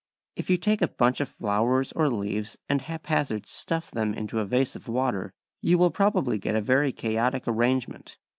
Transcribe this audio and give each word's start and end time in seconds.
If 0.35 0.49
you 0.49 0.57
take 0.57 0.81
a 0.81 0.87
bunch 0.87 1.21
of 1.21 1.29
flowers 1.29 1.91
or 1.91 2.09
leaves 2.09 2.57
and 2.67 2.81
haphazard 2.81 3.45
stuff 3.45 3.91
them 3.91 4.15
into 4.15 4.39
a 4.39 4.45
vase 4.45 4.75
of 4.75 4.87
water, 4.87 5.31
you 5.61 5.77
will 5.77 5.91
probably 5.91 6.39
get 6.39 6.55
a 6.55 6.59
very 6.61 6.91
chaotic 6.91 7.43
arrangement. 7.47 8.17